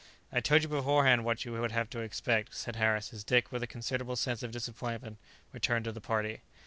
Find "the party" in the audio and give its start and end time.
5.91-6.41